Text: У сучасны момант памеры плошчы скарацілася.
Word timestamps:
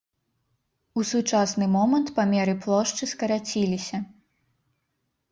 У 0.99 1.01
сучасны 1.09 1.65
момант 1.73 2.07
памеры 2.19 2.55
плошчы 2.63 3.09
скарацілася. 3.11 3.97